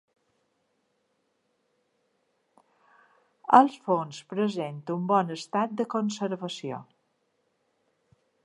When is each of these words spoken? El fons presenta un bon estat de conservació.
El 3.59 3.71
fons 3.85 4.23
presenta 4.33 4.97
un 4.97 5.07
bon 5.15 5.33
estat 5.39 5.77
de 5.83 5.89
conservació. 5.95 6.85